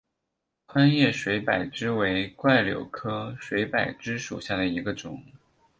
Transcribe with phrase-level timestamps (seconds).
[0.65, 5.23] 宽叶水柏枝为柽柳科水柏枝属下的一个种。